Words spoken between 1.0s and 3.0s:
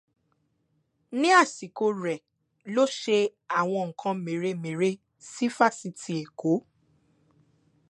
Ní àsìkò rẹ̀ ló